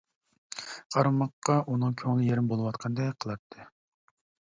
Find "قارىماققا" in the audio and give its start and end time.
0.95-1.57